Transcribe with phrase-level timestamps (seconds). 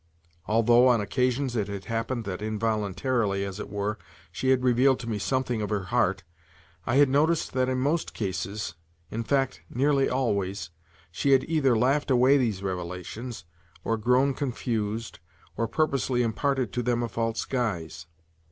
[0.47, 3.99] Although, on occasions, it had happened that involuntarily, as it were,
[4.31, 6.23] she had revealed to me something of her heart,
[6.87, 12.63] I had noticed that in most cases—in fact, nearly always—she had either laughed away these
[12.63, 13.45] revelations,
[13.83, 15.19] or grown confused,
[15.55, 18.07] or purposely imparted to them a false guise.